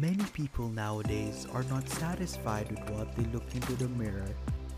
[0.00, 4.28] Many people nowadays are not satisfied with what they look into the mirror.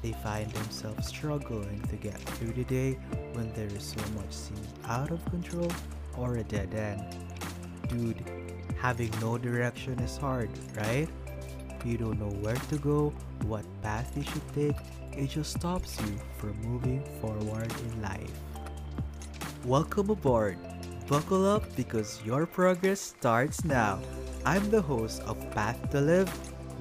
[0.02, 2.98] They find themselves struggling to get through the day
[3.32, 5.70] when there is so much seems out of control
[6.16, 7.16] or a dead end.
[7.88, 8.24] Dude,
[8.80, 11.08] having no direction is hard, right?
[11.84, 13.12] You don't know where to go,
[13.46, 14.76] what path you should take,
[15.16, 18.30] it just stops you from moving forward in life.
[19.64, 20.58] Welcome aboard.
[21.08, 23.98] Buckle up because your progress starts now.
[24.44, 26.30] I'm the host of Path to Live,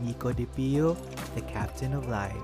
[0.03, 0.97] Nico De Pio,
[1.33, 2.35] the captain of life.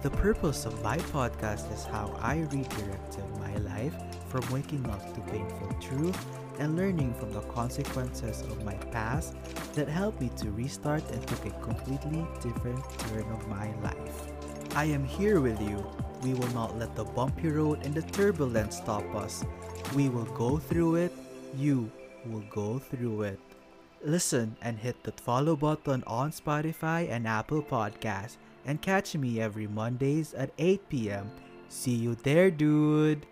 [0.00, 3.94] The purpose of my podcast is how I redirected my life
[4.28, 6.16] from waking up to painful truth
[6.60, 9.34] and learning from the consequences of my past
[9.72, 14.28] that helped me to restart and took a completely different turn of my life.
[14.76, 15.84] I am here with you.
[16.22, 19.44] We will not let the bumpy road and the turbulence stop us.
[19.96, 21.12] We will go through it.
[21.56, 21.90] You
[22.24, 23.40] will go through it.
[24.04, 29.66] Listen and hit the follow button on Spotify and Apple Podcasts and catch me every
[29.66, 31.30] Mondays at 8 p.m.
[31.68, 33.26] See you there, dude.